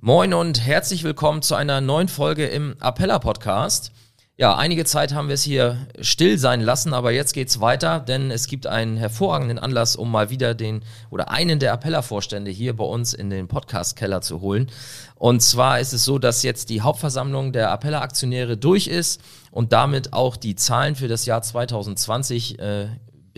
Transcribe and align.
Moin 0.00 0.32
und 0.32 0.64
herzlich 0.64 1.02
willkommen 1.02 1.42
zu 1.42 1.56
einer 1.56 1.80
neuen 1.80 2.06
Folge 2.06 2.46
im 2.46 2.76
Appella 2.78 3.18
Podcast. 3.18 3.90
Ja, 4.36 4.56
einige 4.56 4.84
Zeit 4.84 5.12
haben 5.12 5.26
wir 5.26 5.34
es 5.34 5.42
hier 5.42 5.88
still 6.00 6.38
sein 6.38 6.60
lassen, 6.60 6.94
aber 6.94 7.10
jetzt 7.10 7.32
geht's 7.32 7.60
weiter, 7.60 7.98
denn 7.98 8.30
es 8.30 8.46
gibt 8.46 8.68
einen 8.68 8.96
hervorragenden 8.96 9.58
Anlass, 9.58 9.96
um 9.96 10.12
mal 10.12 10.30
wieder 10.30 10.54
den 10.54 10.82
oder 11.10 11.32
einen 11.32 11.58
der 11.58 11.72
Appella-Vorstände 11.72 12.48
hier 12.52 12.76
bei 12.76 12.84
uns 12.84 13.12
in 13.12 13.28
den 13.28 13.48
Podcast-Keller 13.48 14.20
zu 14.20 14.40
holen. 14.40 14.70
Und 15.16 15.42
zwar 15.42 15.80
ist 15.80 15.92
es 15.92 16.04
so, 16.04 16.20
dass 16.20 16.44
jetzt 16.44 16.70
die 16.70 16.80
Hauptversammlung 16.80 17.52
der 17.52 17.72
Appella-Aktionäre 17.72 18.56
durch 18.56 18.86
ist 18.86 19.20
und 19.50 19.72
damit 19.72 20.12
auch 20.12 20.36
die 20.36 20.54
Zahlen 20.54 20.94
für 20.94 21.08
das 21.08 21.26
Jahr 21.26 21.42
2020 21.42 22.60
äh, 22.60 22.86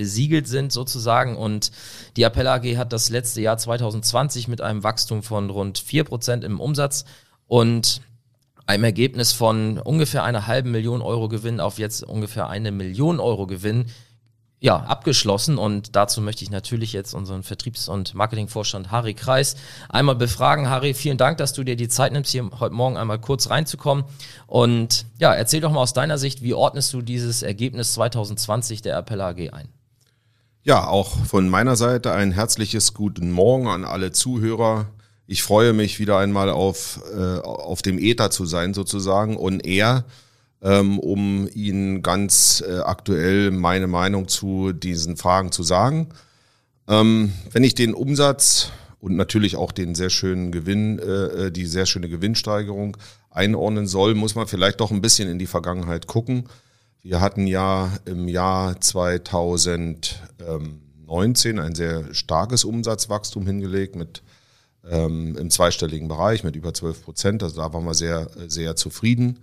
besiegelt 0.01 0.49
sind 0.49 0.73
sozusagen. 0.73 1.37
Und 1.37 1.73
die 2.17 2.23
Appell 2.23 2.47
AG 2.47 2.79
hat 2.79 2.95
das 2.95 3.11
letzte 3.11 3.43
Jahr 3.43 3.59
2020 3.59 4.49
mit 4.49 4.63
einem 4.63 4.83
Wachstum 4.83 5.23
von 5.23 5.51
rund 5.51 5.79
4% 5.79 6.43
im 6.43 6.59
Umsatz 6.59 7.05
und 7.47 8.01
einem 8.65 8.85
Ergebnis 8.85 9.33
von 9.33 9.79
ungefähr 9.79 10.25
einer 10.25 10.47
halben 10.47 10.71
Million 10.71 11.03
Euro 11.03 11.29
Gewinn 11.29 11.61
auf 11.61 11.79
jetzt 11.79 12.03
ungefähr 12.03 12.49
eine 12.49 12.73
Million 12.73 13.21
Euro 13.21 13.47
Gewinn 13.47 13.91
ja, 14.63 14.77
abgeschlossen 14.77 15.57
und 15.57 15.97
dazu 15.97 16.21
möchte 16.21 16.45
ich 16.45 16.51
natürlich 16.51 16.93
jetzt 16.93 17.15
unseren 17.15 17.43
Vertriebs- 17.43 17.89
und 17.89 18.15
Marketingvorstand 18.15 18.91
Harry 18.91 19.15
Kreis 19.15 19.57
einmal 19.89 20.15
befragen. 20.17 20.69
Harry, 20.69 20.93
vielen 20.93 21.17
Dank, 21.17 21.39
dass 21.39 21.55
du 21.55 21.65
dir 21.65 21.77
die 21.77 21.89
Zeit 21.89 22.13
nimmst, 22.13 22.31
hier 22.31 22.49
heute 22.61 22.75
Morgen 22.75 22.99
einmal 22.99 23.19
kurz 23.19 23.49
reinzukommen 23.49 24.05
und 24.47 25.07
ja, 25.19 25.35
erzähl 25.35 25.63
doch 25.63 25.73
mal 25.73 25.81
aus 25.81 25.95
deiner 25.95 26.19
Sicht, 26.19 26.43
wie 26.43 26.53
ordnest 26.53 26.93
du 26.93 27.01
dieses 27.01 27.43
Ergebnis 27.43 27.95
2020 27.95 28.83
der 28.83 28.99
Appella 28.99 29.31
AG 29.31 29.51
ein? 29.51 29.80
Ja, 30.63 30.87
auch 30.87 31.25
von 31.25 31.49
meiner 31.49 31.75
Seite 31.75 32.13
ein 32.13 32.33
herzliches 32.33 32.93
Guten 32.93 33.31
Morgen 33.31 33.67
an 33.67 33.87
alle 33.87 34.13
Zuhörer. 34.13 34.89
Ich 35.27 35.43
freue 35.43 35.73
mich 35.73 35.99
wieder 35.99 36.19
einmal 36.19 36.51
auf, 36.51 37.01
äh, 37.17 37.39
auf 37.39 37.81
dem 37.81 37.99
Äther 37.99 38.31
zu 38.31 38.45
sein 38.45 38.75
sozusagen 38.75 39.39
und 39.39 39.65
eher, 39.65 40.05
ähm, 40.61 40.99
um 40.99 41.49
Ihnen 41.55 42.03
ganz 42.03 42.63
äh, 42.69 42.81
aktuell 42.81 43.53
meine 43.53 43.87
Meinung 43.87 44.29
zu 44.29 44.73
diesen 44.73 45.17
Fragen 45.17 45.51
zu 45.51 45.63
sagen. 45.63 46.09
Ähm, 46.87 47.33
wenn 47.53 47.65
ich 47.65 47.75
den 47.75 47.95
Umsatz 47.95 48.71
und 49.01 49.17
natürlich 49.17 49.57
auch 49.57 49.73
den 49.73 49.95
sehr 49.95 50.11
schönen 50.11 50.53
Gewinn, 50.53 50.99
äh, 50.99 51.47
äh 51.47 51.51
die 51.51 51.65
sehr 51.65 51.87
schöne 51.87 52.11
Gewinnsteigerung 52.11 52.99
einordnen 53.31 53.87
soll, 53.87 54.15
muss 54.15 54.35
man 54.35 54.47
vielleicht 54.47 54.81
doch 54.81 54.91
ein 54.91 55.01
bisschen 55.01 55.31
in 55.31 55.39
die 55.39 55.47
Vergangenheit 55.47 56.07
gucken. 56.07 56.45
Wir 57.03 57.23
hatten 57.23 57.47
ja 57.47 57.91
im 58.05 58.29
Jahr 58.29 58.79
2019 58.79 61.59
ein 61.59 61.75
sehr 61.75 62.13
starkes 62.13 62.65
Umsatzwachstum 62.65 63.47
hingelegt 63.47 63.97
mit 63.97 64.23
ähm, 64.89 65.37
im 65.39 65.51
zweistelligen 65.51 66.09
Bereich 66.09 66.43
mit 66.45 66.57
über 66.57 66.73
12 66.75 67.03
Prozent. 67.03 67.43
Also 67.43 67.57
da 67.57 67.73
waren 67.73 67.85
wir 67.85 67.95
sehr, 67.95 68.29
sehr 68.49 68.77
zufrieden. 68.77 69.39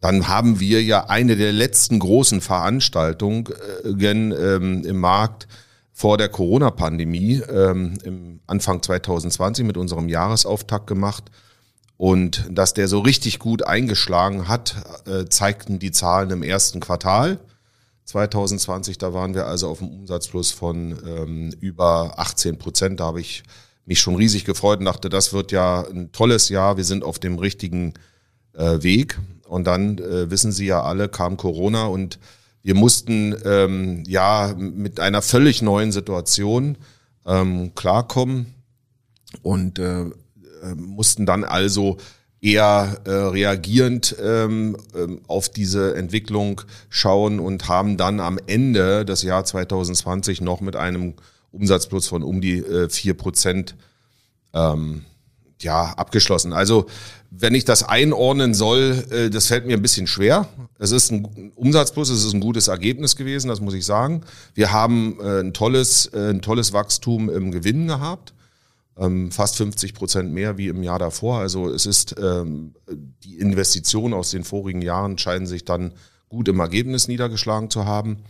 Dann 0.00 0.28
haben 0.28 0.60
wir 0.60 0.84
ja 0.84 1.08
eine 1.08 1.34
der 1.36 1.52
letzten 1.52 1.98
großen 1.98 2.40
Veranstaltungen 2.40 3.48
ähm, 3.84 4.84
im 4.84 4.98
Markt 4.98 5.48
vor 5.92 6.16
der 6.16 6.28
Corona-Pandemie 6.28 7.42
ähm, 7.52 7.98
im 8.04 8.38
Anfang 8.46 8.82
2020 8.82 9.66
mit 9.66 9.76
unserem 9.76 10.08
Jahresauftakt 10.08 10.86
gemacht. 10.86 11.24
Und 12.00 12.46
dass 12.50 12.72
der 12.72 12.88
so 12.88 13.00
richtig 13.00 13.38
gut 13.38 13.66
eingeschlagen 13.66 14.48
hat, 14.48 14.74
äh, 15.06 15.26
zeigten 15.26 15.78
die 15.78 15.90
Zahlen 15.90 16.30
im 16.30 16.42
ersten 16.42 16.80
Quartal 16.80 17.38
2020. 18.06 18.96
Da 18.96 19.12
waren 19.12 19.34
wir 19.34 19.44
also 19.44 19.68
auf 19.68 19.82
einem 19.82 19.90
Umsatzplus 19.90 20.50
von 20.50 20.98
ähm, 21.06 21.52
über 21.60 22.14
18 22.16 22.56
Prozent. 22.56 23.00
Da 23.00 23.04
habe 23.04 23.20
ich 23.20 23.42
mich 23.84 24.00
schon 24.00 24.14
riesig 24.14 24.46
gefreut 24.46 24.78
und 24.78 24.86
dachte, 24.86 25.10
das 25.10 25.34
wird 25.34 25.52
ja 25.52 25.82
ein 25.82 26.10
tolles 26.10 26.48
Jahr. 26.48 26.78
Wir 26.78 26.84
sind 26.84 27.04
auf 27.04 27.18
dem 27.18 27.36
richtigen 27.38 27.92
äh, 28.54 28.82
Weg. 28.82 29.18
Und 29.46 29.66
dann 29.66 29.98
äh, 29.98 30.30
wissen 30.30 30.52
Sie 30.52 30.64
ja 30.64 30.82
alle, 30.82 31.10
kam 31.10 31.36
Corona 31.36 31.84
und 31.84 32.18
wir 32.62 32.76
mussten 32.76 33.36
ähm, 33.44 34.04
ja 34.06 34.54
mit 34.56 35.00
einer 35.00 35.20
völlig 35.20 35.60
neuen 35.60 35.92
Situation 35.92 36.78
ähm, 37.26 37.74
klarkommen. 37.74 38.54
Und 39.42 39.78
äh, 39.78 40.06
mussten 40.76 41.26
dann 41.26 41.44
also 41.44 41.96
eher 42.40 43.00
äh, 43.04 43.10
reagierend 43.10 44.16
ähm, 44.22 44.76
ähm, 44.94 45.20
auf 45.26 45.48
diese 45.48 45.94
Entwicklung 45.94 46.62
schauen 46.88 47.38
und 47.38 47.68
haben 47.68 47.96
dann 47.96 48.20
am 48.20 48.38
Ende 48.46 49.04
des 49.04 49.22
Jahr 49.22 49.44
2020 49.44 50.40
noch 50.40 50.60
mit 50.60 50.74
einem 50.74 51.14
Umsatzplus 51.52 52.08
von 52.08 52.22
um 52.22 52.40
die 52.40 52.58
äh, 52.58 52.88
vier 52.88 53.12
äh, 53.12 53.14
Prozent 53.14 53.74
ähm, 54.54 55.04
ja, 55.60 55.92
abgeschlossen. 55.96 56.54
Also 56.54 56.86
wenn 57.30 57.54
ich 57.54 57.66
das 57.66 57.82
einordnen 57.82 58.54
soll, 58.54 59.04
äh, 59.10 59.28
das 59.28 59.48
fällt 59.48 59.66
mir 59.66 59.76
ein 59.76 59.82
bisschen 59.82 60.06
schwer. 60.06 60.48
Es 60.78 60.92
ist 60.92 61.12
ein 61.12 61.52
Umsatzplus, 61.54 62.08
es 62.08 62.24
ist 62.24 62.32
ein 62.32 62.40
gutes 62.40 62.68
Ergebnis 62.68 63.16
gewesen, 63.16 63.48
das 63.48 63.60
muss 63.60 63.74
ich 63.74 63.84
sagen. 63.84 64.22
Wir 64.54 64.72
haben 64.72 65.18
äh, 65.20 65.40
ein 65.40 65.52
tolles, 65.52 66.06
äh, 66.06 66.30
ein 66.30 66.40
tolles 66.40 66.72
Wachstum 66.72 67.28
im 67.28 67.50
Gewinn 67.50 67.86
gehabt 67.86 68.32
ähm, 68.96 69.30
fast 69.30 69.56
50 69.56 69.94
Prozent 69.94 70.32
mehr 70.32 70.58
wie 70.58 70.68
im 70.68 70.82
Jahr 70.82 70.98
davor. 70.98 71.38
Also 71.38 71.68
es 71.68 71.86
ist 71.86 72.16
ähm, 72.18 72.74
die 73.24 73.38
Investitionen 73.38 74.14
aus 74.14 74.30
den 74.30 74.44
vorigen 74.44 74.82
Jahren 74.82 75.18
scheinen 75.18 75.46
sich 75.46 75.64
dann 75.64 75.92
gut 76.28 76.48
im 76.48 76.60
Ergebnis 76.60 77.08
niedergeschlagen 77.08 77.70
zu 77.70 77.84
haben. 77.84 78.24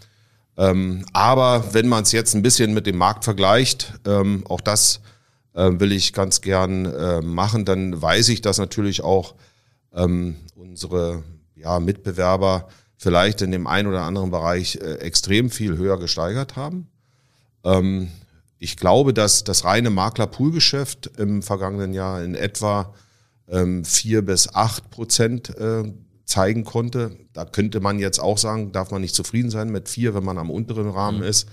Ähm, 0.56 1.04
aber 1.12 1.72
wenn 1.72 1.88
man 1.88 2.03
es 2.03 2.12
jetzt 2.12 2.34
ein 2.34 2.43
bisschen 2.43 2.75
mit 2.75 2.87
dem 2.87 2.97
Markt 2.97 3.25
vergleicht, 3.25 3.94
ähm, 4.06 4.44
auch 4.48 4.60
das 4.60 5.00
äh, 5.54 5.71
will 5.72 5.93
ich 5.93 6.12
ganz 6.12 6.41
gern 6.41 6.87
äh, 6.87 7.21
machen, 7.21 7.65
dann 7.65 8.00
weiß 8.00 8.28
ich, 8.28 8.41
dass 8.41 8.59
natürlich 8.59 9.03
auch 9.03 9.34
ähm, 9.94 10.37
unsere 10.54 11.22
ja, 11.54 11.81
Mitbewerber 11.81 12.69
vielleicht 12.97 13.42
in 13.42 13.50
dem 13.50 13.66
einen 13.66 13.88
oder 13.88 14.03
anderen 14.03 14.31
Bereich 14.31 14.77
äh, 14.77 14.97
extrem 14.97 15.50
viel 15.50 15.77
höher 15.77 15.98
gesteigert 15.98 16.56
haben. 16.56 16.88
Ich 18.62 18.76
glaube, 18.76 19.15
dass 19.15 19.43
das 19.43 19.65
reine 19.65 19.88
Makler-Pool-Geschäft 19.88 21.12
im 21.16 21.43
vergangenen 21.43 21.94
Jahr 21.94 22.22
in 22.22 22.34
etwa 22.34 22.94
ähm, 23.48 23.87
vier 23.87 24.21
bis 24.21 24.54
acht 24.54 24.91
Prozent 24.91 25.48
äh, 25.56 25.91
zeigen 26.26 26.65
konnte. 26.65 27.16
Da 27.32 27.47
könnte 27.47 27.81
man 27.81 27.98
jetzt 27.98 28.21
auch 28.21 28.37
sagen, 28.37 28.71
darf 28.71 28.91
man 28.91 29.00
nicht 29.00 29.15
zufrieden 29.15 29.48
sein 29.48 29.71
mit 29.71 29.88
vier, 29.88 30.15
wenn 30.15 30.25
man 30.25 30.37
am 30.37 30.50
unteren 30.50 30.91
Rahmen 30.91 31.21
mhm. 31.21 31.25
ist. 31.25 31.48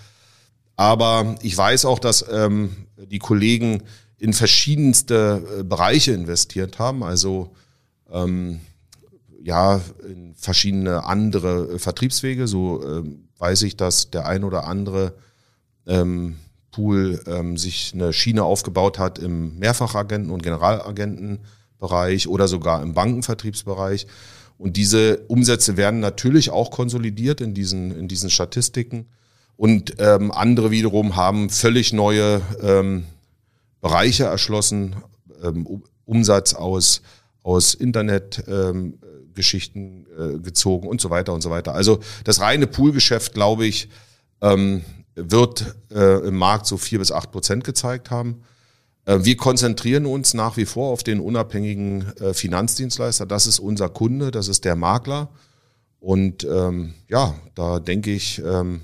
Aber 0.76 1.36
ich 1.42 1.58
weiß 1.58 1.86
auch, 1.86 2.00
dass 2.00 2.26
ähm, 2.30 2.76
die 2.98 3.20
Kollegen 3.20 3.84
in 4.18 4.34
verschiedenste 4.34 5.44
äh, 5.60 5.64
Bereiche 5.64 6.12
investiert 6.12 6.78
haben. 6.78 7.04
Also 7.04 7.56
ähm, 8.12 8.60
ja, 9.42 9.80
in 10.06 10.36
verschiedene 10.36 11.06
andere 11.06 11.76
äh, 11.76 11.80
Vertriebswege. 11.80 12.48
So 12.48 12.84
ähm, 12.86 13.30
weiß 13.38 13.62
ich, 13.62 13.78
dass 13.78 14.12
der 14.12 14.26
ein 14.26 14.44
oder 14.44 14.68
andere 14.68 15.14
ähm, 15.88 16.36
Pool 16.72 17.22
ähm, 17.28 17.58
sich 17.58 17.92
eine 17.94 18.14
Schiene 18.14 18.44
aufgebaut 18.44 18.98
hat 19.00 19.20
im 19.20 19.60
Mehrfachagenten- 19.60 20.32
und 20.32 20.44
Generalagentenbereich 20.44 22.28
oder 22.28 22.48
sogar 22.48 22.82
im 22.82 22.94
Bankenvertriebsbereich. 22.94 24.08
Und 24.58 24.78
diese 24.78 25.20
Umsätze 25.28 25.78
werden 25.78 26.00
natürlich 26.00 26.50
auch 26.50 26.72
konsolidiert 26.72 27.42
in 27.42 27.54
diesen, 27.54 27.98
in 27.98 28.08
diesen 28.08 28.30
Statistiken. 28.30 29.08
Und 29.56 29.96
ähm, 30.00 30.32
andere 30.32 30.72
wiederum 30.72 31.16
haben 31.16 31.50
völlig 31.50 31.94
neue 31.94 32.42
ähm, 32.62 33.06
Bereiche 33.82 34.26
erschlossen, 34.26 34.96
ähm, 35.44 35.84
Umsatz 36.06 36.54
aus, 36.54 37.02
aus 37.44 37.74
Internetgeschichten 37.74 40.08
ähm, 40.18 40.36
äh, 40.36 40.40
gezogen 40.40 40.88
und 40.88 41.02
so 41.02 41.10
weiter 41.10 41.34
und 41.34 41.42
so 41.42 41.50
weiter. 41.50 41.74
Also 41.74 42.00
das 42.24 42.40
reine 42.40 42.68
Poolgeschäft, 42.68 43.34
glaube 43.34 43.66
ich, 43.66 43.90
ähm, 44.42 44.84
wird 45.18 45.76
äh, 45.92 46.28
im 46.28 46.36
Markt 46.36 46.68
so 46.68 46.78
vier 46.78 47.00
bis 47.00 47.12
acht 47.12 47.32
Prozent 47.32 47.64
gezeigt 47.64 48.12
haben. 48.12 48.44
Äh, 49.06 49.20
wir 49.24 49.36
konzentrieren 49.36 50.06
uns 50.06 50.34
nach 50.34 50.58
wie 50.58 50.66
vor 50.66 50.92
auf 50.92 51.04
den 51.04 51.20
unabhängigen 51.20 52.16
äh, 52.18 52.34
Finanzdienstleister. 52.34 53.26
Das 53.26 53.48
ist 53.48 53.60
unser 53.60 53.90
Kunde, 53.90 54.32
das 54.32 54.48
ist 54.48 54.64
der 54.64 54.76
Makler. 54.76 55.30
Und 56.00 56.44
ähm, 56.44 56.94
ja, 57.10 57.34
da 57.56 57.80
denke 57.80 58.12
ich, 58.12 58.40
ähm, 58.40 58.82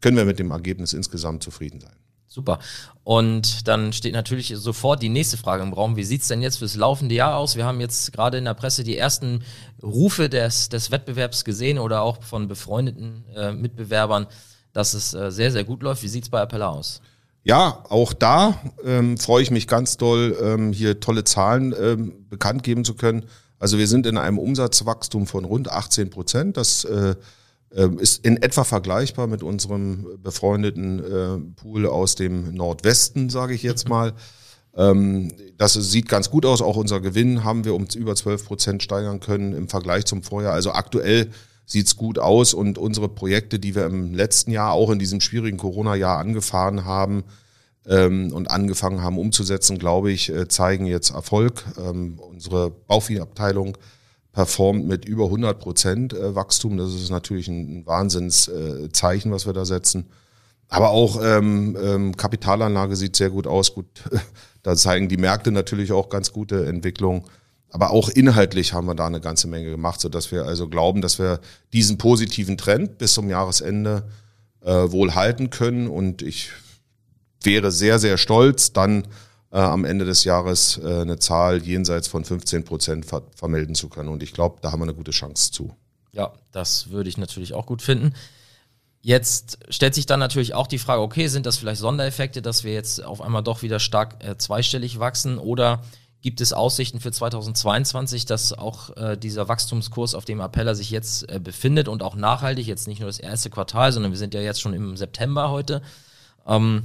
können 0.00 0.16
wir 0.16 0.24
mit 0.26 0.38
dem 0.38 0.50
Ergebnis 0.50 0.92
insgesamt 0.92 1.42
zufrieden 1.42 1.80
sein. 1.80 1.94
Super. 2.32 2.60
Und 3.02 3.66
dann 3.66 3.92
steht 3.92 4.12
natürlich 4.12 4.54
sofort 4.56 5.02
die 5.02 5.08
nächste 5.08 5.36
Frage 5.36 5.64
im 5.64 5.72
Raum. 5.72 5.96
Wie 5.96 6.04
sieht 6.04 6.22
es 6.22 6.28
denn 6.28 6.42
jetzt 6.42 6.58
fürs 6.58 6.76
laufende 6.76 7.14
Jahr 7.14 7.36
aus? 7.36 7.56
Wir 7.56 7.64
haben 7.64 7.80
jetzt 7.80 8.12
gerade 8.12 8.38
in 8.38 8.44
der 8.44 8.54
Presse 8.54 8.84
die 8.84 8.96
ersten 8.96 9.42
Rufe 9.82 10.28
des, 10.28 10.68
des 10.68 10.92
Wettbewerbs 10.92 11.44
gesehen 11.44 11.78
oder 11.78 12.02
auch 12.02 12.22
von 12.22 12.46
befreundeten 12.46 13.24
äh, 13.34 13.52
Mitbewerbern, 13.52 14.28
dass 14.72 14.94
es 14.94 15.14
äh, 15.14 15.30
sehr, 15.30 15.50
sehr 15.50 15.64
gut 15.64 15.82
läuft. 15.82 16.02
Wie 16.02 16.08
sieht 16.08 16.24
es 16.24 16.30
bei 16.30 16.40
Appella 16.40 16.68
aus? 16.68 17.00
Ja, 17.42 17.84
auch 17.88 18.12
da 18.12 18.60
ähm, 18.84 19.16
freue 19.16 19.42
ich 19.42 19.50
mich 19.50 19.66
ganz 19.66 19.96
doll, 19.96 20.36
ähm, 20.42 20.72
hier 20.72 21.00
tolle 21.00 21.24
Zahlen 21.24 21.74
ähm, 21.80 22.26
bekannt 22.28 22.62
geben 22.62 22.84
zu 22.84 22.94
können. 22.94 23.24
Also 23.58 23.78
wir 23.78 23.86
sind 23.86 24.06
in 24.06 24.18
einem 24.18 24.38
Umsatzwachstum 24.38 25.26
von 25.26 25.44
rund 25.44 25.70
18 25.70 26.10
Prozent. 26.10 26.56
Das 26.56 26.84
äh, 26.84 27.14
ähm, 27.74 27.98
ist 27.98 28.24
in 28.24 28.42
etwa 28.42 28.64
vergleichbar 28.64 29.26
mit 29.26 29.42
unserem 29.42 30.06
befreundeten 30.22 30.98
äh, 30.98 31.38
Pool 31.60 31.86
aus 31.86 32.14
dem 32.14 32.54
Nordwesten, 32.54 33.30
sage 33.30 33.54
ich 33.54 33.62
jetzt 33.62 33.88
mal. 33.88 34.12
Ähm, 34.74 35.32
das 35.56 35.74
sieht 35.74 36.08
ganz 36.08 36.30
gut 36.30 36.46
aus. 36.46 36.62
Auch 36.62 36.76
unser 36.76 37.00
Gewinn 37.00 37.44
haben 37.44 37.64
wir 37.64 37.74
um 37.74 37.86
über 37.94 38.14
12 38.14 38.46
Prozent 38.46 38.82
steigern 38.82 39.20
können 39.20 39.52
im 39.52 39.68
Vergleich 39.68 40.04
zum 40.04 40.22
Vorjahr. 40.22 40.52
Also 40.52 40.72
aktuell 40.72 41.30
sieht's 41.70 41.96
gut 41.96 42.18
aus 42.18 42.52
und 42.52 42.78
unsere 42.78 43.08
Projekte, 43.08 43.60
die 43.60 43.76
wir 43.76 43.86
im 43.86 44.12
letzten 44.12 44.50
Jahr 44.50 44.72
auch 44.72 44.90
in 44.90 44.98
diesem 44.98 45.20
schwierigen 45.20 45.56
Corona-Jahr 45.56 46.18
angefahren 46.18 46.84
haben 46.84 47.22
ähm, 47.86 48.32
und 48.32 48.50
angefangen 48.50 49.02
haben 49.02 49.18
umzusetzen, 49.18 49.78
glaube 49.78 50.10
ich, 50.10 50.30
äh, 50.30 50.48
zeigen 50.48 50.86
jetzt 50.86 51.10
Erfolg. 51.10 51.64
Ähm, 51.78 52.18
unsere 52.18 52.70
Bauviehabteilung 52.70 53.78
performt 54.32 54.86
mit 54.86 55.04
über 55.04 55.26
100 55.26 55.60
Prozent 55.60 56.12
äh, 56.12 56.34
Wachstum. 56.34 56.76
Das 56.76 56.92
ist 56.92 57.10
natürlich 57.10 57.46
ein 57.46 57.86
Wahnsinnszeichen, 57.86 59.30
was 59.30 59.46
wir 59.46 59.52
da 59.52 59.64
setzen. 59.64 60.06
Aber 60.66 60.90
auch 60.90 61.20
ähm, 61.22 61.76
ähm, 61.80 62.16
Kapitalanlage 62.16 62.96
sieht 62.96 63.14
sehr 63.14 63.30
gut 63.30 63.46
aus. 63.46 63.74
Gut, 63.74 63.86
da 64.64 64.74
zeigen 64.74 65.08
die 65.08 65.16
Märkte 65.16 65.52
natürlich 65.52 65.92
auch 65.92 66.08
ganz 66.08 66.32
gute 66.32 66.66
Entwicklung. 66.66 67.26
Aber 67.70 67.90
auch 67.90 68.08
inhaltlich 68.08 68.72
haben 68.72 68.86
wir 68.86 68.94
da 68.94 69.06
eine 69.06 69.20
ganze 69.20 69.46
Menge 69.46 69.70
gemacht, 69.70 70.00
sodass 70.00 70.32
wir 70.32 70.44
also 70.44 70.68
glauben, 70.68 71.02
dass 71.02 71.18
wir 71.18 71.40
diesen 71.72 71.98
positiven 71.98 72.56
Trend 72.56 72.98
bis 72.98 73.14
zum 73.14 73.30
Jahresende 73.30 74.08
äh, 74.60 74.90
wohl 74.90 75.14
halten 75.14 75.50
können. 75.50 75.88
Und 75.88 76.22
ich 76.22 76.50
wäre 77.42 77.70
sehr, 77.70 77.98
sehr 77.98 78.18
stolz, 78.18 78.72
dann 78.72 79.06
äh, 79.52 79.58
am 79.58 79.84
Ende 79.84 80.04
des 80.04 80.24
Jahres 80.24 80.80
äh, 80.82 81.00
eine 81.00 81.18
Zahl 81.18 81.62
jenseits 81.62 82.08
von 82.08 82.24
15 82.24 82.64
Prozent 82.64 83.06
ver 83.06 83.22
vermelden 83.34 83.74
zu 83.74 83.88
können. 83.88 84.08
Und 84.08 84.22
ich 84.22 84.32
glaube, 84.32 84.58
da 84.62 84.72
haben 84.72 84.80
wir 84.80 84.84
eine 84.84 84.94
gute 84.94 85.12
Chance 85.12 85.52
zu. 85.52 85.74
Ja, 86.12 86.32
das 86.52 86.90
würde 86.90 87.08
ich 87.08 87.18
natürlich 87.18 87.54
auch 87.54 87.66
gut 87.66 87.82
finden. 87.82 88.14
Jetzt 89.02 89.58
stellt 89.70 89.94
sich 89.94 90.06
dann 90.06 90.20
natürlich 90.20 90.54
auch 90.54 90.66
die 90.66 90.78
Frage, 90.78 91.00
okay, 91.00 91.28
sind 91.28 91.46
das 91.46 91.56
vielleicht 91.56 91.80
Sondereffekte, 91.80 92.42
dass 92.42 92.64
wir 92.64 92.74
jetzt 92.74 93.02
auf 93.02 93.22
einmal 93.22 93.42
doch 93.42 93.62
wieder 93.62 93.80
stark 93.80 94.22
äh, 94.22 94.36
zweistellig 94.36 94.98
wachsen 94.98 95.38
oder 95.38 95.82
gibt 96.22 96.40
es 96.40 96.52
Aussichten 96.52 97.00
für 97.00 97.12
2022, 97.12 98.26
dass 98.26 98.52
auch 98.52 98.96
äh, 98.96 99.16
dieser 99.16 99.48
Wachstumskurs, 99.48 100.14
auf 100.14 100.24
dem 100.24 100.40
Appella 100.40 100.74
sich 100.74 100.90
jetzt 100.90 101.28
äh, 101.30 101.40
befindet 101.40 101.88
und 101.88 102.02
auch 102.02 102.14
nachhaltig, 102.14 102.66
jetzt 102.66 102.88
nicht 102.88 103.00
nur 103.00 103.08
das 103.08 103.18
erste 103.18 103.50
Quartal, 103.50 103.92
sondern 103.92 104.12
wir 104.12 104.18
sind 104.18 104.34
ja 104.34 104.40
jetzt 104.40 104.60
schon 104.60 104.74
im 104.74 104.96
September 104.96 105.50
heute, 105.50 105.82
ähm, 106.46 106.82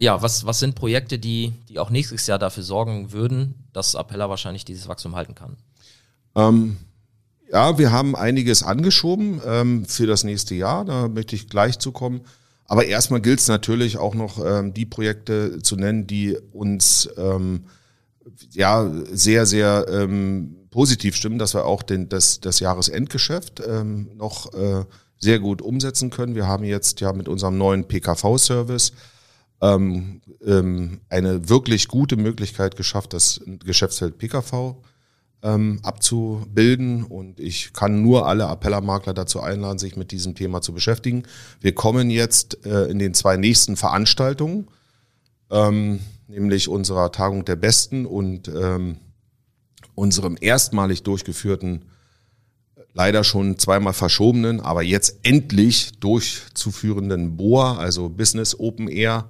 ja, 0.00 0.20
was, 0.20 0.44
was 0.46 0.58
sind 0.58 0.74
Projekte, 0.74 1.18
die, 1.18 1.52
die 1.68 1.78
auch 1.78 1.90
nächstes 1.90 2.26
Jahr 2.26 2.38
dafür 2.38 2.64
sorgen 2.64 3.12
würden, 3.12 3.54
dass 3.72 3.94
Appella 3.94 4.28
wahrscheinlich 4.28 4.64
dieses 4.64 4.88
Wachstum 4.88 5.14
halten 5.14 5.34
kann? 5.34 5.56
Ähm, 6.34 6.76
ja, 7.50 7.78
wir 7.78 7.92
haben 7.92 8.16
einiges 8.16 8.62
angeschoben 8.62 9.40
ähm, 9.46 9.84
für 9.84 10.06
das 10.06 10.24
nächste 10.24 10.54
Jahr. 10.54 10.84
Da 10.84 11.08
möchte 11.08 11.36
ich 11.36 11.48
gleich 11.48 11.78
zukommen. 11.78 12.22
Aber 12.66 12.86
erstmal 12.86 13.20
gilt 13.20 13.38
es 13.38 13.48
natürlich 13.48 13.98
auch 13.98 14.14
noch, 14.14 14.44
ähm, 14.44 14.74
die 14.74 14.86
Projekte 14.86 15.62
zu 15.62 15.76
nennen, 15.76 16.06
die 16.06 16.36
uns 16.52 17.08
ähm, 17.16 17.66
ja 18.50 18.90
sehr, 19.12 19.46
sehr 19.46 19.86
ähm, 19.88 20.68
positiv 20.70 21.16
stimmen, 21.16 21.38
dass 21.38 21.54
wir 21.54 21.64
auch 21.64 21.82
den, 21.82 22.08
das, 22.08 22.40
das 22.40 22.60
Jahresendgeschäft 22.60 23.62
ähm, 23.66 24.10
noch 24.14 24.52
äh, 24.54 24.84
sehr 25.18 25.38
gut 25.38 25.62
umsetzen 25.62 26.10
können. 26.10 26.34
Wir 26.34 26.46
haben 26.46 26.64
jetzt 26.64 27.00
ja 27.00 27.12
mit 27.12 27.28
unserem 27.28 27.56
neuen 27.58 27.86
PKV-Service 27.86 28.92
ähm, 29.62 30.20
ähm, 30.44 31.00
eine 31.08 31.48
wirklich 31.48 31.88
gute 31.88 32.16
Möglichkeit 32.16 32.76
geschafft, 32.76 33.12
das 33.12 33.40
Geschäftsfeld 33.64 34.18
PKV 34.18 34.76
ähm, 35.42 35.80
abzubilden. 35.82 37.04
Und 37.04 37.40
ich 37.40 37.72
kann 37.72 38.02
nur 38.02 38.26
alle 38.26 38.46
Appellermakler 38.46 39.14
dazu 39.14 39.40
einladen, 39.40 39.78
sich 39.78 39.96
mit 39.96 40.10
diesem 40.10 40.34
Thema 40.34 40.60
zu 40.60 40.72
beschäftigen. 40.72 41.22
Wir 41.60 41.74
kommen 41.74 42.10
jetzt 42.10 42.66
äh, 42.66 42.84
in 42.86 42.98
den 42.98 43.14
zwei 43.14 43.36
nächsten 43.36 43.76
Veranstaltungen, 43.76 44.68
ähm, 45.50 46.00
nämlich 46.28 46.68
unserer 46.68 47.12
Tagung 47.12 47.44
der 47.44 47.56
Besten 47.56 48.06
und 48.06 48.48
ähm, 48.48 48.98
unserem 49.94 50.36
erstmalig 50.40 51.02
durchgeführten 51.02 51.86
leider 52.96 53.24
schon 53.24 53.58
zweimal 53.58 53.92
verschobenen, 53.92 54.60
aber 54.60 54.82
jetzt 54.82 55.18
endlich 55.22 55.98
durchzuführenden 56.00 57.36
BOA, 57.36 57.76
also 57.76 58.08
Business 58.08 58.58
Open 58.58 58.88
Air, 58.88 59.28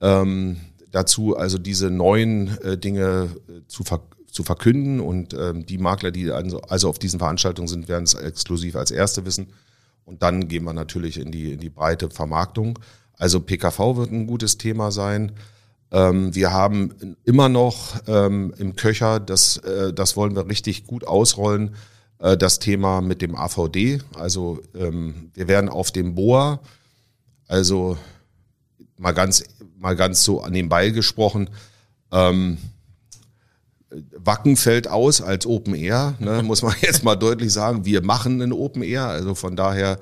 ähm, 0.00 0.58
dazu 0.92 1.36
also 1.36 1.58
diese 1.58 1.90
neuen 1.90 2.56
äh, 2.62 2.78
Dinge 2.78 3.30
äh, 3.48 3.66
zu, 3.66 3.82
ver 3.82 4.00
zu 4.30 4.44
verkünden 4.44 5.00
und 5.00 5.34
ähm, 5.34 5.66
die 5.66 5.78
Makler, 5.78 6.12
die 6.12 6.30
also, 6.30 6.60
also 6.62 6.88
auf 6.88 6.98
diesen 6.98 7.18
Veranstaltungen 7.18 7.68
sind, 7.68 7.88
werden 7.88 8.04
es 8.04 8.14
exklusiv 8.14 8.76
als 8.76 8.90
Erste 8.90 9.24
wissen. 9.24 9.48
Und 10.04 10.22
dann 10.22 10.48
gehen 10.48 10.64
wir 10.64 10.72
natürlich 10.72 11.18
in 11.18 11.30
die, 11.30 11.52
in 11.52 11.60
die 11.60 11.70
breite 11.70 12.10
Vermarktung. 12.10 12.78
Also 13.16 13.40
PKV 13.40 13.96
wird 13.96 14.10
ein 14.10 14.26
gutes 14.26 14.58
Thema 14.58 14.90
sein. 14.90 15.32
Ähm, 15.94 16.34
wir 16.34 16.52
haben 16.52 17.16
immer 17.22 17.48
noch 17.48 17.94
ähm, 18.08 18.52
im 18.58 18.74
Köcher, 18.74 19.20
das, 19.20 19.58
äh, 19.58 19.92
das 19.92 20.16
wollen 20.16 20.34
wir 20.34 20.48
richtig 20.48 20.88
gut 20.88 21.06
ausrollen, 21.06 21.76
äh, 22.18 22.36
das 22.36 22.58
Thema 22.58 23.00
mit 23.00 23.22
dem 23.22 23.36
AVD. 23.36 24.00
Also 24.18 24.60
ähm, 24.74 25.30
wir 25.34 25.46
werden 25.46 25.70
auf 25.70 25.92
dem 25.92 26.16
BOA, 26.16 26.58
also 27.46 27.96
mal 28.98 29.12
ganz 29.12 29.44
mal 29.78 29.94
ganz 29.94 30.24
so 30.24 30.44
nebenbei 30.48 30.90
gesprochen, 30.90 31.48
ähm, 32.10 32.58
Wacken 34.16 34.56
fällt 34.56 34.88
aus 34.88 35.20
als 35.20 35.46
Open 35.46 35.76
Air, 35.76 36.14
ne, 36.18 36.42
muss 36.44 36.62
man 36.62 36.74
jetzt 36.80 37.04
mal 37.04 37.14
deutlich 37.14 37.52
sagen. 37.52 37.84
Wir 37.84 38.02
machen 38.02 38.42
ein 38.42 38.52
Open 38.52 38.82
Air, 38.82 39.04
also 39.06 39.36
von 39.36 39.54
daher 39.54 40.00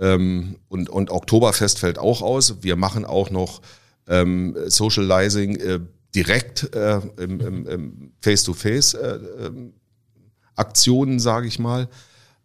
ähm, 0.00 0.56
und, 0.68 0.88
und 0.88 1.10
Oktoberfest 1.10 1.78
fällt 1.78 1.98
auch 1.98 2.22
aus. 2.22 2.62
Wir 2.62 2.76
machen 2.76 3.04
auch 3.04 3.28
noch 3.28 3.60
ähm, 4.08 4.56
Socializing 4.66 5.56
äh, 5.56 5.80
direkt 6.14 6.74
äh, 6.74 7.00
im, 7.18 7.40
im, 7.40 7.66
im 7.66 8.12
Face-to-Face 8.20 8.94
äh, 8.94 9.18
ähm, 9.46 11.18
sage 11.18 11.46
ich 11.46 11.58
mal. 11.58 11.88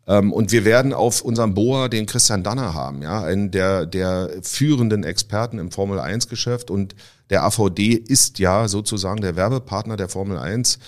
Ähm, 0.08 0.34
und 0.34 0.52
wir 0.52 0.66
werden 0.66 0.94
auf 0.94 1.22
unserem 1.22 1.54
Boa 1.54 1.88
den 1.88 2.06
Christian 2.06 2.44
Danner 2.44 2.74
haben, 2.74 3.02
ja, 3.02 3.24
einen 3.24 3.52
der, 3.52 3.86
der 3.86 4.30
führenden 4.42 5.04
Experten 5.04 5.60
im 5.60 5.72
Formel 5.72 6.00
1 6.00 6.28
Geschäft. 6.28 6.72
Und 6.72 6.96
der 7.30 7.44
AVD 7.44 7.94
ist 7.94 8.40
ja 8.40 8.68
sozusagen 8.68 9.22
der 9.22 9.36
Werbepartner 9.36 9.98
der 9.98 10.10
Formel 10.10 10.38
1 10.38 10.80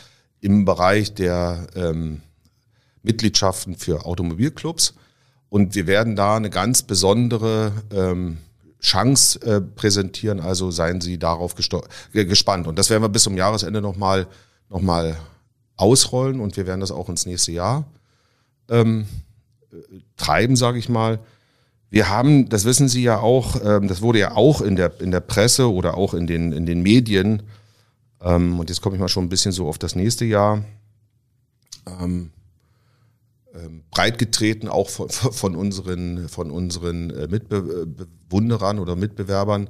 im 0.41 0.65
Bereich 0.65 1.13
der 1.13 1.67
ähm, 1.75 2.21
Mitgliedschaften 3.01 3.77
für 3.77 4.05
Automobilclubs. 4.05 4.95
Und 5.49 5.75
wir 5.75 5.87
werden 5.87 6.15
da 6.15 6.35
eine 6.35 6.49
ganz 6.49 6.81
besondere 6.81 7.71
ähm, 7.93 8.39
Chance 8.83 9.41
äh, 9.41 9.61
präsentieren. 9.61 10.39
Also 10.39 10.69
seien 10.69 11.01
Sie 11.01 11.17
darauf 11.17 11.55
gespannt. 11.55 12.67
Und 12.67 12.77
das 12.77 12.91
werden 12.91 13.01
wir 13.01 13.09
bis 13.09 13.23
zum 13.23 13.37
Jahresende 13.37 13.81
nochmal 13.81 14.27
noch 14.69 14.81
mal 14.81 15.17
ausrollen 15.75 16.39
und 16.39 16.55
wir 16.57 16.67
werden 16.67 16.79
das 16.79 16.91
auch 16.91 17.09
ins 17.09 17.25
nächste 17.25 17.51
Jahr 17.51 17.85
ähm, 18.69 19.05
treiben, 20.17 20.55
sage 20.55 20.79
ich 20.79 20.89
mal. 20.89 21.19
Wir 21.89 22.09
haben, 22.09 22.49
das 22.49 22.65
wissen 22.65 22.87
Sie 22.87 23.03
ja 23.03 23.19
auch, 23.19 23.55
ähm, 23.63 23.87
das 23.87 24.01
wurde 24.01 24.19
ja 24.19 24.35
auch 24.35 24.61
in 24.61 24.75
der, 24.75 24.99
in 24.99 25.11
der 25.11 25.19
Presse 25.19 25.71
oder 25.71 25.95
auch 25.95 26.13
in 26.13 26.27
den, 26.27 26.51
in 26.51 26.65
den 26.65 26.81
Medien, 26.81 27.43
ähm, 28.21 28.59
und 28.59 28.69
jetzt 28.69 28.81
komme 28.81 28.95
ich 28.95 29.01
mal 29.01 29.09
schon 29.09 29.25
ein 29.25 29.29
bisschen 29.29 29.51
so 29.51 29.67
auf 29.67 29.77
das 29.77 29.95
nächste 29.95 30.25
Jahr, 30.25 30.63
ähm, 31.85 32.31
ähm, 33.53 33.83
breitgetreten, 33.91 34.69
auch 34.69 34.89
von, 34.89 35.09
von 35.09 35.55
unseren, 35.55 36.29
von 36.29 36.51
unseren 36.51 37.09
äh, 37.11 37.27
Mitbewunderern 37.27 38.79
oder 38.79 38.95
Mitbewerbern. 38.95 39.69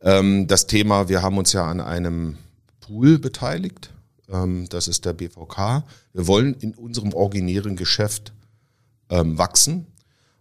Ähm, 0.00 0.46
das 0.46 0.66
Thema, 0.66 1.08
wir 1.08 1.22
haben 1.22 1.38
uns 1.38 1.52
ja 1.52 1.66
an 1.66 1.80
einem 1.80 2.38
Pool 2.80 3.18
beteiligt, 3.18 3.90
ähm, 4.28 4.68
das 4.68 4.88
ist 4.88 5.04
der 5.04 5.12
BVK. 5.12 5.84
Wir 6.12 6.26
wollen 6.26 6.54
in 6.54 6.74
unserem 6.74 7.12
originären 7.12 7.76
Geschäft 7.76 8.32
wachsen. 9.08 9.86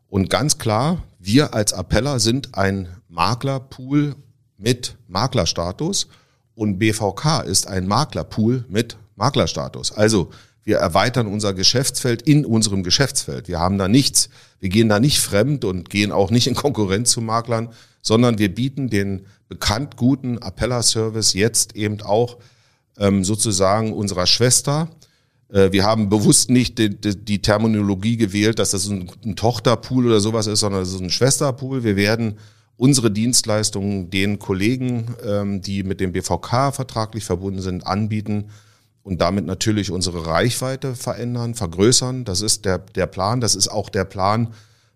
Und 0.08 0.32
ganz 0.32 0.58
klar, 0.58 1.04
wir 1.20 1.54
als 1.54 1.72
Appeller 1.72 2.20
sind 2.20 2.56
ein 2.56 2.88
Maklerpool 3.08 4.16
mit 4.58 4.98
Maklerstatus 5.08 6.08
und 6.56 6.80
BVK 6.80 7.42
ist 7.42 7.68
ein 7.68 7.86
Maklerpool 7.86 8.66
mit 8.68 8.98
Maklerstatus. 9.16 9.92
Also 9.92 10.32
wir 10.66 10.78
erweitern 10.78 11.28
unser 11.28 11.54
Geschäftsfeld 11.54 12.24
in 12.24 12.44
unserem 12.44 12.84
Geschäftsfeld. 12.84 13.48
Wir 13.48 13.60
haben 13.60 13.78
da 13.78 13.88
nichts, 13.88 14.30
wir 14.60 14.70
gehen 14.70 14.90
da 14.90 15.00
nicht 15.00 15.20
fremd 15.20 15.64
und 15.64 15.92
gehen 15.92 16.12
auch 16.12 16.32
nicht 16.32 16.48
in 16.48 16.56
Konkurrenz 16.56 17.12
zu 17.12 17.22
Maklern, 17.22 17.70
sondern 18.02 18.40
wir 18.40 18.54
bieten 18.54 18.90
den 18.90 19.28
bekannt 19.48 19.96
guten 19.96 20.40
Appella-Service 20.40 21.34
jetzt 21.34 21.76
eben 21.76 22.02
auch 22.02 22.38
ähm, 22.98 23.24
sozusagen 23.24 23.94
unserer 23.94 24.26
Schwester. 24.26 24.90
Äh, 25.50 25.72
wir 25.72 25.84
haben 25.84 26.10
bewusst 26.10 26.50
nicht 26.50 26.80
die, 26.80 26.90
die, 26.90 27.16
die 27.16 27.42
Terminologie 27.44 28.18
gewählt, 28.18 28.58
dass 28.58 28.72
das 28.72 28.88
ein, 28.88 29.12
ein 29.24 29.36
Tochterpool 29.36 30.08
oder 30.08 30.20
sowas 30.20 30.48
ist, 30.48 30.62
sondern 30.62 30.82
es 30.82 30.94
ist 30.94 31.02
ein 31.02 31.12
Schwesterpool. 31.12 31.84
Wir 31.84 31.96
werden 31.96 32.40
unsere 32.76 33.12
Dienstleistungen 33.12 34.10
den 34.10 34.40
Kollegen, 34.40 35.16
ähm, 35.24 35.62
die 35.62 35.84
mit 35.84 36.00
dem 36.00 36.12
BVK 36.12 36.74
vertraglich 36.74 37.24
verbunden 37.24 37.62
sind, 37.62 37.86
anbieten 37.86 38.46
und 39.06 39.22
damit 39.22 39.46
natürlich 39.46 39.92
unsere 39.92 40.26
Reichweite 40.26 40.96
verändern, 40.96 41.54
vergrößern. 41.54 42.26
Das 42.26 42.42
ist 42.42 42.66
der, 42.66 42.80
der 42.80 43.06
Plan. 43.06 43.40
Das 43.40 43.54
ist 43.54 43.68
auch 43.68 43.90
der 43.90 44.04
Plan 44.04 44.52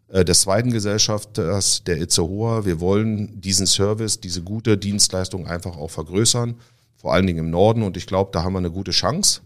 äh, 0.08 0.26
des 0.26 0.42
zweiten 0.42 0.72
Gesellschafters, 0.72 1.84
der 1.84 2.02
Itzehoer. 2.02 2.66
Wir 2.66 2.80
wollen 2.80 3.40
diesen 3.40 3.68
Service, 3.68 4.20
diese 4.20 4.42
gute 4.42 4.80
Dienstleistung 4.80 5.46
einfach 5.46 5.78
auch 5.78 5.92
vergrößern, 5.92 6.56
vor 6.98 7.14
allen 7.14 7.28
Dingen 7.28 7.38
im 7.38 7.50
Norden. 7.52 7.84
Und 7.84 7.98
ich 7.98 8.08
glaube, 8.08 8.32
da 8.34 8.44
haben 8.44 8.54
wir 8.54 8.58
eine 8.58 8.72
gute 8.72 8.90
Chance. 8.90 9.42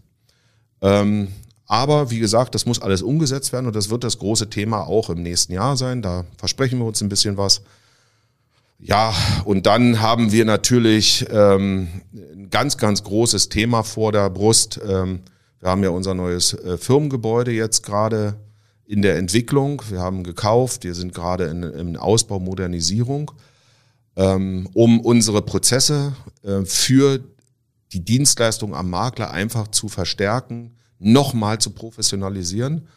Ähm, 0.80 1.28
aber 1.66 2.10
wie 2.10 2.18
gesagt, 2.18 2.54
das 2.54 2.64
muss 2.64 2.80
alles 2.80 3.02
umgesetzt 3.02 3.52
werden 3.52 3.66
und 3.66 3.76
das 3.76 3.90
wird 3.90 4.02
das 4.02 4.18
große 4.18 4.48
Thema 4.48 4.86
auch 4.86 5.10
im 5.10 5.22
nächsten 5.22 5.52
Jahr 5.52 5.76
sein. 5.76 6.00
Da 6.00 6.24
versprechen 6.38 6.78
wir 6.78 6.86
uns 6.86 7.02
ein 7.02 7.10
bisschen 7.10 7.36
was. 7.36 7.60
Ja, 8.78 9.14
und 9.44 9.66
dann 9.66 10.00
haben 10.00 10.32
wir 10.32 10.44
natürlich 10.44 11.26
ähm, 11.30 11.88
ein 12.12 12.50
ganz, 12.50 12.76
ganz 12.76 13.02
großes 13.02 13.48
Thema 13.48 13.82
vor 13.82 14.12
der 14.12 14.28
Brust. 14.30 14.80
Ähm, 14.86 15.20
wir 15.60 15.70
haben 15.70 15.82
ja 15.82 15.90
unser 15.90 16.14
neues 16.14 16.52
äh, 16.52 16.76
Firmengebäude 16.76 17.50
jetzt 17.50 17.82
gerade 17.82 18.36
in 18.84 19.02
der 19.02 19.16
Entwicklung. 19.16 19.82
Wir 19.88 20.00
haben 20.00 20.22
gekauft, 20.22 20.84
wir 20.84 20.94
sind 20.94 21.14
gerade 21.14 21.44
in, 21.44 21.62
in 21.62 21.96
Ausbau, 21.96 22.38
Modernisierung, 22.38 23.30
ähm, 24.16 24.68
um 24.74 25.00
unsere 25.00 25.40
Prozesse 25.42 26.14
äh, 26.42 26.64
für 26.64 27.20
die 27.92 28.04
Dienstleistung 28.04 28.74
am 28.74 28.90
Makler 28.90 29.30
einfach 29.30 29.68
zu 29.68 29.88
verstärken, 29.88 30.76
nochmal 30.98 31.58
zu 31.58 31.70
professionalisieren. 31.70 32.88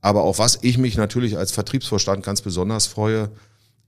Aber 0.00 0.22
auf 0.22 0.38
was 0.38 0.58
ich 0.62 0.78
mich 0.78 0.96
natürlich 0.96 1.38
als 1.38 1.52
Vertriebsvorstand 1.52 2.24
ganz 2.24 2.42
besonders 2.42 2.86
freue, 2.86 3.30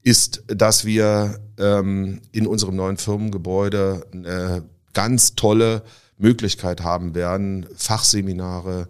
ist, 0.05 0.43
dass 0.47 0.85
wir 0.85 1.39
ähm, 1.57 2.21
in 2.31 2.45
unserem 2.45 2.75
neuen 2.75 2.97
Firmengebäude 2.97 4.05
eine 4.13 4.63
ganz 4.93 5.33
tolle 5.33 5.81
Möglichkeit 6.19 6.83
haben 6.83 7.15
werden, 7.15 7.65
Fachseminare 7.75 8.87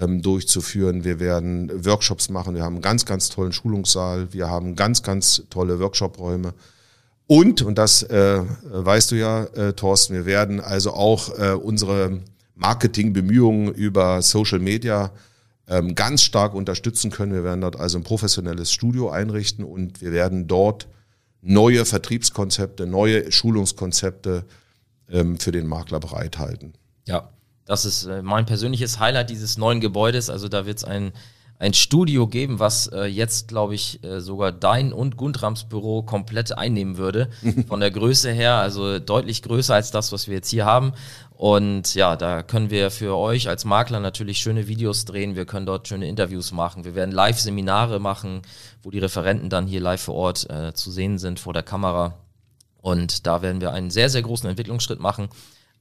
ähm, 0.00 0.22
durchzuführen. 0.22 1.02
Wir 1.02 1.18
werden 1.18 1.84
Workshops 1.84 2.28
machen. 2.28 2.54
Wir 2.54 2.62
haben 2.62 2.76
einen 2.76 2.82
ganz, 2.82 3.04
ganz 3.04 3.30
tollen 3.30 3.52
Schulungssaal. 3.52 4.32
Wir 4.32 4.48
haben 4.48 4.76
ganz, 4.76 5.02
ganz 5.02 5.42
tolle 5.50 5.80
Workshopräume. 5.80 6.54
Und, 7.26 7.62
und 7.62 7.76
das 7.76 8.04
äh, 8.04 8.40
weißt 8.62 9.10
du 9.10 9.16
ja, 9.16 9.44
äh, 9.44 9.72
Thorsten, 9.72 10.14
wir 10.14 10.24
werden 10.24 10.60
also 10.60 10.92
auch 10.92 11.36
äh, 11.36 11.54
unsere 11.54 12.20
Marketingbemühungen 12.54 13.74
über 13.74 14.22
Social 14.22 14.60
Media 14.60 15.10
ähm, 15.68 15.94
ganz 15.94 16.22
stark 16.22 16.54
unterstützen 16.54 17.10
können. 17.10 17.32
Wir 17.32 17.44
werden 17.44 17.60
dort 17.60 17.78
also 17.78 17.98
ein 17.98 18.04
professionelles 18.04 18.72
Studio 18.72 19.10
einrichten 19.10 19.64
und 19.64 20.00
wir 20.00 20.12
werden 20.12 20.46
dort 20.46 20.88
neue 21.40 21.84
Vertriebskonzepte, 21.84 22.86
neue 22.86 23.30
Schulungskonzepte 23.30 24.44
ähm, 25.08 25.38
für 25.38 25.52
den 25.52 25.66
Makler 25.66 26.00
bereithalten. 26.00 26.74
Ja, 27.06 27.30
das 27.64 27.84
ist 27.84 28.04
äh, 28.04 28.22
mein 28.22 28.46
persönliches 28.46 28.98
Highlight 28.98 29.30
dieses 29.30 29.56
neuen 29.58 29.80
Gebäudes. 29.80 30.30
Also 30.30 30.48
da 30.48 30.66
wird 30.66 30.78
es 30.78 30.84
ein, 30.84 31.12
ein 31.58 31.72
Studio 31.72 32.26
geben, 32.26 32.58
was 32.58 32.88
äh, 32.88 33.04
jetzt, 33.04 33.48
glaube 33.48 33.74
ich, 33.74 34.02
äh, 34.04 34.20
sogar 34.20 34.52
dein 34.52 34.92
und 34.92 35.16
Guntrams 35.16 35.64
Büro 35.64 36.02
komplett 36.02 36.56
einnehmen 36.56 36.96
würde. 36.96 37.30
Von 37.68 37.80
der 37.80 37.90
Größe 37.90 38.30
her, 38.32 38.56
also 38.56 38.98
deutlich 38.98 39.42
größer 39.42 39.74
als 39.74 39.90
das, 39.90 40.12
was 40.12 40.26
wir 40.26 40.34
jetzt 40.34 40.50
hier 40.50 40.64
haben. 40.64 40.92
Und 41.36 41.94
ja, 41.94 42.16
da 42.16 42.42
können 42.42 42.70
wir 42.70 42.90
für 42.90 43.16
euch 43.16 43.48
als 43.48 43.64
Makler 43.64 44.00
natürlich 44.00 44.38
schöne 44.38 44.68
Videos 44.68 45.04
drehen. 45.04 45.36
Wir 45.36 45.46
können 45.46 45.66
dort 45.66 45.88
schöne 45.88 46.08
Interviews 46.08 46.52
machen. 46.52 46.84
Wir 46.84 46.94
werden 46.94 47.12
Live-Seminare 47.12 47.98
machen, 47.98 48.42
wo 48.82 48.90
die 48.90 49.00
Referenten 49.00 49.50
dann 49.50 49.66
hier 49.66 49.80
live 49.80 50.02
vor 50.02 50.14
Ort 50.14 50.48
äh, 50.50 50.72
zu 50.74 50.90
sehen 50.90 51.18
sind 51.18 51.40
vor 51.40 51.52
der 51.52 51.62
Kamera. 51.62 52.14
Und 52.80 53.26
da 53.26 53.42
werden 53.42 53.60
wir 53.60 53.72
einen 53.72 53.90
sehr, 53.90 54.10
sehr 54.10 54.22
großen 54.22 54.48
Entwicklungsschritt 54.48 55.00
machen. 55.00 55.28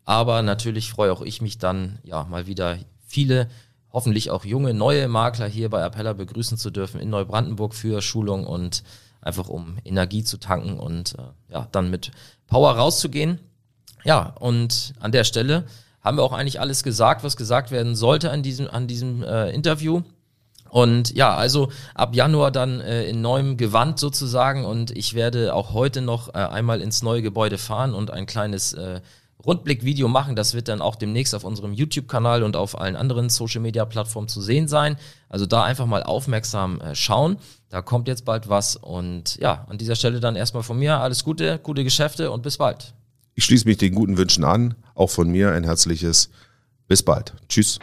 Aber 0.05 0.41
natürlich 0.41 0.89
freue 0.89 1.11
auch 1.11 1.21
ich 1.21 1.41
mich 1.41 1.57
dann, 1.57 1.99
ja, 2.03 2.23
mal 2.23 2.47
wieder 2.47 2.77
viele, 3.05 3.47
hoffentlich 3.93 4.31
auch 4.31 4.43
junge, 4.43 4.73
neue 4.73 5.07
Makler 5.07 5.47
hier 5.47 5.69
bei 5.69 5.83
Appella 5.83 6.13
begrüßen 6.13 6.57
zu 6.57 6.71
dürfen 6.71 6.99
in 6.99 7.09
Neubrandenburg 7.09 7.75
für 7.75 8.01
Schulung 8.01 8.45
und 8.45 8.83
einfach 9.21 9.47
um 9.47 9.77
Energie 9.85 10.23
zu 10.23 10.37
tanken 10.37 10.79
und 10.79 11.15
äh, 11.17 11.53
ja, 11.53 11.67
dann 11.71 11.89
mit 11.89 12.11
Power 12.47 12.71
rauszugehen. 12.71 13.39
Ja, 14.03 14.35
und 14.39 14.93
an 14.99 15.11
der 15.11 15.23
Stelle 15.23 15.65
haben 16.01 16.17
wir 16.17 16.23
auch 16.23 16.33
eigentlich 16.33 16.59
alles 16.59 16.83
gesagt, 16.83 17.23
was 17.23 17.37
gesagt 17.37 17.71
werden 17.71 17.95
sollte 17.95 18.31
an 18.31 18.43
diesem, 18.43 18.67
an 18.67 18.87
diesem 18.87 19.23
äh, 19.23 19.51
Interview. 19.51 20.01
Und 20.69 21.15
ja, 21.15 21.35
also 21.35 21.71
ab 21.93 22.15
Januar 22.15 22.49
dann 22.51 22.81
äh, 22.81 23.03
in 23.05 23.21
neuem 23.21 23.57
Gewand 23.57 23.99
sozusagen. 23.99 24.65
Und 24.65 24.89
ich 24.91 25.13
werde 25.13 25.53
auch 25.53 25.71
heute 25.71 26.01
noch 26.01 26.29
äh, 26.29 26.39
einmal 26.39 26.81
ins 26.81 27.03
neue 27.03 27.21
Gebäude 27.21 27.59
fahren 27.59 27.93
und 27.93 28.11
ein 28.11 28.25
kleines 28.25 28.73
äh, 28.73 28.99
Rundblick-Video 29.45 30.07
machen. 30.07 30.35
Das 30.35 30.53
wird 30.53 30.67
dann 30.67 30.81
auch 30.81 30.95
demnächst 30.95 31.35
auf 31.35 31.43
unserem 31.43 31.73
YouTube-Kanal 31.73 32.43
und 32.43 32.55
auf 32.55 32.79
allen 32.79 32.95
anderen 32.95 33.29
Social-Media-Plattformen 33.29 34.27
zu 34.27 34.41
sehen 34.41 34.67
sein. 34.67 34.95
Also 35.29 35.45
da 35.45 35.63
einfach 35.63 35.85
mal 35.85 36.03
aufmerksam 36.03 36.79
äh, 36.81 36.95
schauen. 36.95 37.37
Da 37.69 37.81
kommt 37.81 38.07
jetzt 38.07 38.25
bald 38.25 38.49
was. 38.49 38.75
Und 38.75 39.37
ja, 39.37 39.65
an 39.69 39.77
dieser 39.77 39.95
Stelle 39.95 40.19
dann 40.19 40.35
erstmal 40.35 40.63
von 40.63 40.79
mir 40.79 40.99
alles 40.99 41.23
Gute, 41.23 41.59
gute 41.61 41.83
Geschäfte 41.83 42.31
und 42.31 42.43
bis 42.43 42.57
bald. 42.57 42.93
Ich 43.35 43.45
schließe 43.45 43.67
mich 43.67 43.77
den 43.77 43.95
guten 43.95 44.17
Wünschen 44.17 44.43
an. 44.43 44.75
Auch 44.95 45.09
von 45.09 45.29
mir 45.29 45.51
ein 45.51 45.63
herzliches 45.63 46.29
bis 46.87 47.03
bald. 47.03 47.33
Tschüss. 47.49 47.79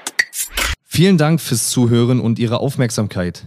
Vielen 0.85 1.19
Dank 1.19 1.41
fürs 1.41 1.71
Zuhören 1.71 2.21
und 2.21 2.39
Ihre 2.39 2.61
Aufmerksamkeit. 2.61 3.47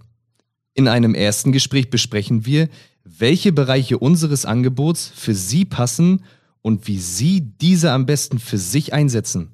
In 0.75 0.89
einem 0.89 1.15
ersten 1.15 1.53
Gespräch 1.53 1.91
besprechen 1.91 2.45
wir, 2.45 2.69
welche 3.05 3.53
Bereiche 3.53 3.99
unseres 3.99 4.45
Angebots 4.45 5.11
für 5.15 5.35
Sie 5.35 5.65
passen 5.65 6.25
und 6.61 6.89
wie 6.89 6.99
Sie 6.99 7.41
diese 7.41 7.93
am 7.93 8.05
besten 8.05 8.39
für 8.39 8.59
sich 8.59 8.93
einsetzen. 8.93 9.53